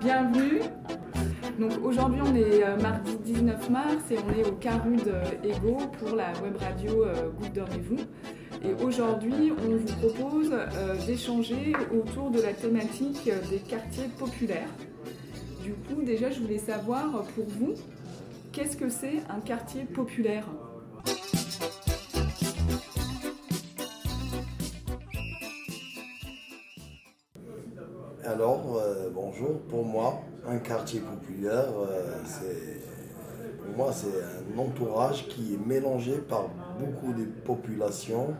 [0.00, 0.62] Bienvenue.
[1.60, 5.14] Donc aujourd'hui on est euh, mardi 19 mars et on est au Carude
[5.44, 7.98] Ego pour la web radio euh, Goutte Dormez-vous.
[8.64, 14.70] Et aujourd'hui on vous propose euh, d'échanger autour de la thématique des quartiers populaires.
[15.62, 17.74] Du coup déjà je voulais savoir pour vous,
[18.50, 20.48] qu'est-ce que c'est un quartier populaire?
[28.26, 29.60] Alors, euh, bonjour.
[29.68, 32.80] Pour moi, un quartier populaire, euh, c'est
[33.64, 36.48] pour moi c'est un entourage qui est mélangé par
[36.80, 38.34] beaucoup de populations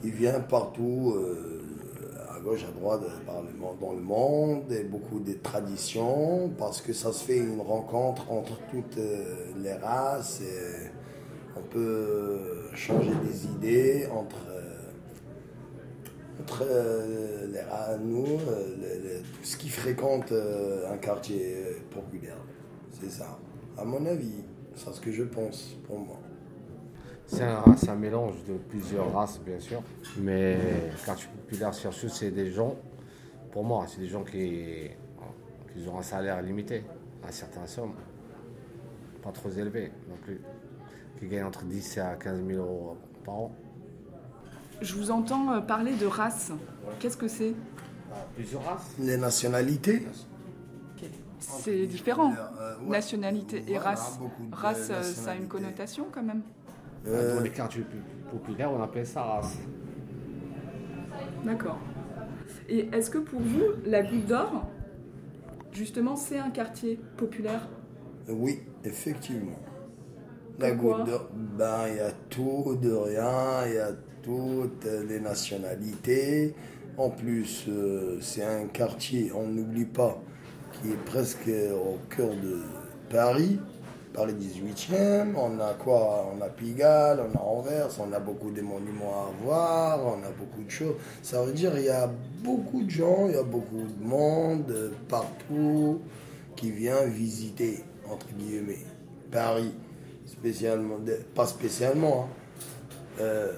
[0.00, 1.62] qui vient partout, euh,
[2.34, 3.02] à gauche, à droite,
[3.78, 8.58] dans le monde, et beaucoup de traditions, parce que ça se fait une rencontre entre
[8.70, 8.98] toutes
[9.58, 10.40] les races.
[10.40, 10.90] Et
[11.54, 14.46] on peut changer des idées entre
[16.38, 16.64] euh, entre
[17.52, 22.36] les ra- nous, euh, les- tout ce qui fréquente euh, un quartier euh, populaire.
[23.00, 23.38] C'est ça.
[23.78, 26.18] À mon avis, c'est ce que je pense pour moi.
[27.26, 29.82] C'est un, c'est un mélange de plusieurs races, bien sûr.
[30.18, 30.56] Mais
[31.04, 32.76] quartier populaire, surtout, c'est des gens,
[33.50, 34.90] pour moi, c'est des gens qui,
[35.74, 36.84] qui ont un salaire limité,
[37.26, 37.94] à certaines sommes,
[39.22, 40.40] pas trop élevé non plus,
[41.18, 43.52] qui gagnent entre 10 à 15 000 euros par an.
[44.80, 46.52] Je vous entends euh, parler de race.
[47.00, 47.54] Qu'est-ce que c'est?
[48.34, 50.06] Plusieurs races Les nationalités
[51.38, 52.32] C'est différent.
[52.60, 52.88] Euh, ouais.
[52.90, 54.18] Nationalité et Voilà, race.
[54.52, 56.42] Race, euh, ça a une connotation quand même.
[57.06, 59.56] Euh, Dans les quartiers pu- populaires, on appelle ça race.
[61.44, 61.78] D'accord.
[62.68, 64.66] Et est-ce que pour vous, la Goutte d'Or,
[65.72, 67.68] justement, c'est un quartier populaire?
[68.28, 69.56] Oui, effectivement.
[70.58, 73.90] La goutte d'or, ben, il y a tout de rien, il y a
[74.26, 76.52] toutes les nationalités.
[76.98, 80.20] En plus, euh, c'est un quartier, on n'oublie pas,
[80.72, 82.62] qui est presque au cœur de
[83.08, 83.60] Paris,
[84.12, 85.36] Paris 18e.
[85.36, 86.32] On a quoi?
[86.34, 90.30] On a Pigalle, on a Anvers, on a beaucoup de monuments à voir, on a
[90.30, 90.96] beaucoup de choses.
[91.22, 92.10] Ça veut dire qu'il y a
[92.42, 96.00] beaucoup de gens, il y a beaucoup de monde partout
[96.56, 98.84] qui vient visiter, entre guillemets,
[99.30, 99.72] Paris.
[100.26, 100.96] Spécialement,
[101.34, 102.46] pas spécialement, hein.
[103.20, 103.52] Euh,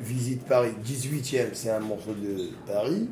[0.00, 3.08] visite Paris 18e, c'est un morceau de Paris.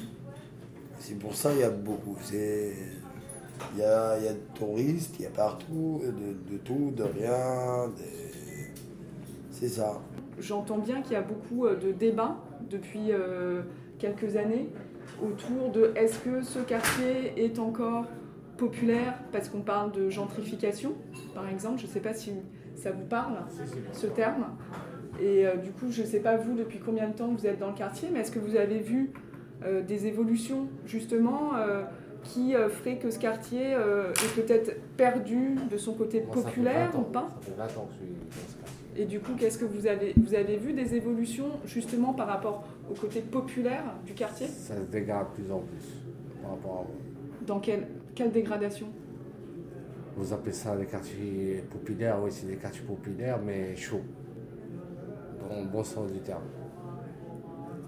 [0.98, 2.16] C'est pour ça qu'il y a beaucoup.
[2.32, 7.03] Il y a, y a de touristes, il y a partout, de, de tout, de
[7.03, 7.91] rien.
[9.50, 10.00] C'est ça.
[10.38, 12.37] J'entends bien qu'il y a beaucoup euh, de débats
[12.69, 13.62] depuis euh,
[13.98, 14.69] quelques années
[15.22, 18.06] autour de est-ce que ce quartier est encore
[18.56, 20.94] populaire parce qu'on parle de gentrification,
[21.34, 21.81] par exemple.
[21.81, 22.32] Je ne sais pas si
[22.75, 23.34] ça vous parle,
[23.92, 24.47] ce terme.
[25.22, 27.60] Et euh, du coup, je ne sais pas vous depuis combien de temps vous êtes
[27.60, 29.12] dans le quartier, mais est-ce que vous avez vu
[29.65, 31.84] euh, des évolutions justement euh,
[32.25, 37.03] qui feraient que ce quartier est peut-être perdu de son côté Moi, populaire 20 ou
[37.03, 39.03] pas Ça fait 20 ans que je suis dans ce quartier.
[39.03, 42.65] et du coup, qu'est-ce que vous avez Vous avez vu des évolutions justement par rapport
[42.89, 44.47] au côté populaire du quartier?
[44.47, 45.84] Ça se dégrade de plus en plus
[46.43, 47.44] par rapport à.
[47.44, 48.87] Dans quelle, quelle dégradation?
[50.16, 54.03] Vous appelez ça des quartiers populaires, oui, c'est des quartiers populaires, mais chauds.
[55.52, 56.42] Dans le bon sens du terme.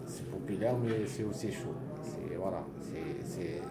[0.06, 1.74] C'est populaire, mais c'est aussi chaud.
[2.02, 3.62] C'est, voilà, c'est, c'est...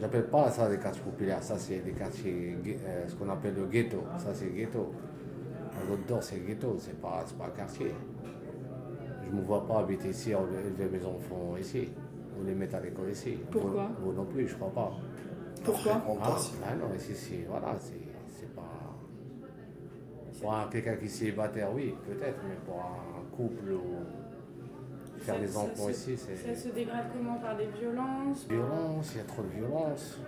[0.00, 2.56] J'appelle pas ça des quartiers populaires, ça c'est des quartiers,
[2.86, 3.98] euh, ce qu'on appelle le ghetto.
[4.18, 4.92] Ça c'est ghetto.
[5.74, 7.92] La Côte d'Or c'est ghetto, c'est pas, c'est pas un quartier.
[9.24, 11.88] Je me vois pas habiter ici, élever mes enfants ici,
[12.38, 13.38] ou les mettre à l'école ici.
[13.50, 13.90] Pourquoi?
[13.98, 14.92] Vous, vous non plus, je crois pas.
[15.64, 16.00] Pourquoi?
[16.22, 17.94] Ah, ah non, ici, c'est, voilà, c'est,
[18.28, 18.62] c'est pas.
[20.40, 25.40] Pour un, quelqu'un qui est célibataire, oui, peut-être, mais pour un couple ou faire Ça-
[25.40, 29.42] des enfants ici, Ça se dégrade comment Par des violences Violence, il y a trop
[29.42, 30.18] de violence.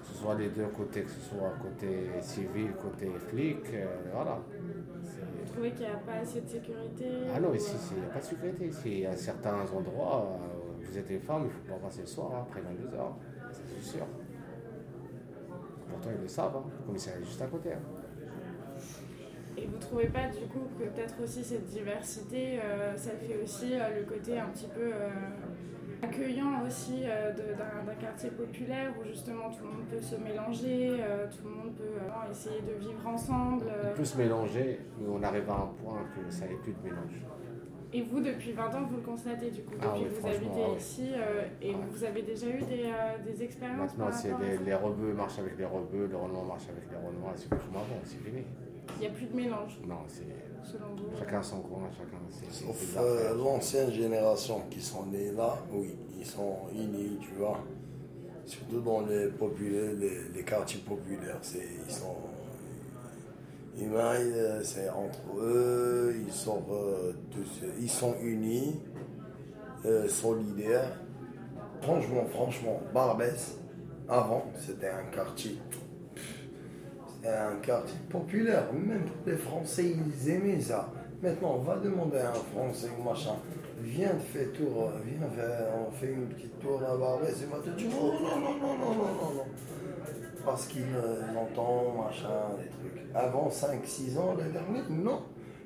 [0.00, 4.38] Que ce soit les deux côtés, que ce soit côté civil, côté flic, euh, voilà.
[4.52, 8.06] Vous trouvez qu'il n'y a pas assez de sécurité Ah non, ici, euh, il n'y
[8.06, 8.66] a pas de sécurité.
[8.66, 12.06] Ici, a certains endroits, euh, vous êtes une femme, il ne faut pas passer le
[12.06, 13.16] soir, hein, après 22 heures,
[13.50, 14.06] c'est sûr.
[15.88, 16.64] Pourtant, ils le savent, hein.
[16.80, 17.72] le commissariat est juste à côté.
[17.72, 17.78] hein.
[19.56, 23.74] Et vous trouvez pas du coup que peut-être aussi cette diversité, euh, ça fait aussi
[23.74, 25.10] euh, le côté un petit peu euh,
[26.02, 30.98] accueillant aussi d'un quartier populaire où justement tout le monde peut se mélanger,
[31.30, 33.64] tout le monde peut essayer de vivre ensemble.
[33.90, 36.82] On peut se mélanger, mais on arrive à un point que ça n'est plus de
[36.82, 37.24] mélange.
[37.94, 40.26] Et vous, depuis 20 ans, vous le constatez du coup, depuis Ah oui, que vous
[40.26, 40.76] habitez ah oui.
[40.76, 44.58] ici, euh, et Ah vous avez déjà eu des, euh, des expériences Maintenant, c'est les,
[44.58, 47.76] les rebeux marchent avec les rebeux, les renois marchent avec les renois, c'est plus comme
[47.76, 48.42] avant, c'est fini.
[48.96, 50.22] Il n'y a plus de mélange, Non, c'est
[50.70, 51.16] selon vous.
[51.18, 56.26] chacun son coin, chacun ses, Sauf euh, l'ancienne génération qui sont nés là, oui, ils
[56.26, 57.58] sont unis, tu vois.
[58.46, 62.16] Surtout dans les populaires, les, les quartiers populaires, c'est, ils sont.
[63.76, 68.80] Ils, euh, c'est entre eux, ils sont euh, tous, ils sont unis,
[69.84, 70.92] euh, solidaires.
[71.82, 73.58] Franchement, franchement, Barbès,
[74.08, 75.58] avant, c'était un quartier.
[77.26, 78.64] Un quartier populaire.
[78.72, 80.90] Même les Français, ils aimaient ça.
[81.22, 83.36] Maintenant, on va demander à un Français, machin,
[83.80, 88.12] viens faire tour, viens faire, on fait une petite tour il va te dire, oh
[88.20, 89.44] non, non, non, non, non, non, non.
[90.44, 92.28] Parce qu'il euh, entend, machin,
[92.58, 93.06] des trucs.
[93.14, 95.22] Avant 5-6 ans, les derniers, non.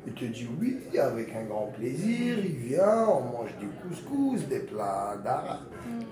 [0.07, 4.61] Il te dit oui, avec un grand plaisir, il vient, on mange du couscous, des
[4.61, 5.59] plats d'arabe.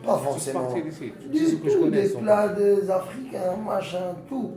[0.05, 0.75] Pas forcément.
[0.75, 4.53] je tout, des plats des Africains, machin, tout.